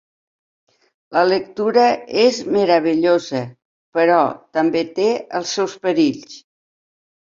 [1.17, 1.83] La lectura
[2.23, 3.45] és meravellosa,
[4.01, 4.19] però
[4.59, 5.11] també té
[5.43, 6.39] els seus perills!